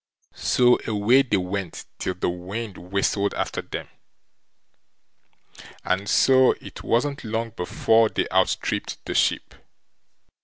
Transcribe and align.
So 0.33 0.79
away 0.87 1.21
they 1.21 1.37
went 1.37 1.85
till 1.99 2.15
the 2.15 2.27
wind 2.27 2.75
whistled 2.75 3.35
after 3.35 3.61
them, 3.61 3.87
and 5.85 6.09
so 6.09 6.53
it 6.53 6.81
wasn't 6.81 7.23
long 7.23 7.51
before 7.51 8.09
they 8.09 8.25
outstripped 8.31 9.05
the 9.05 9.13
ship. 9.13 9.53